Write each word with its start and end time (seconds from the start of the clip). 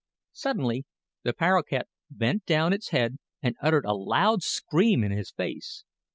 Suddenly 0.31 0.83
the 1.21 1.31
paroquet 1.31 1.83
bent 2.09 2.47
down 2.47 2.73
its 2.73 2.89
head 2.89 3.19
and 3.43 3.55
uttered 3.61 3.85
a 3.85 3.93
loud 3.93 4.41
scream 4.41 5.03
in 5.03 5.11
his 5.11 5.29
face. 5.29 5.83